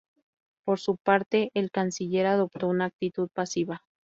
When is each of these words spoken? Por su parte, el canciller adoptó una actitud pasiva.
Por 0.65 0.79
su 0.79 0.97
parte, 0.97 1.51
el 1.53 1.69
canciller 1.69 2.25
adoptó 2.25 2.67
una 2.67 2.85
actitud 2.85 3.29
pasiva. 3.31 3.83